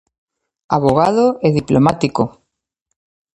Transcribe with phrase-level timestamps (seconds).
[0.75, 2.23] Avogado e diplomático.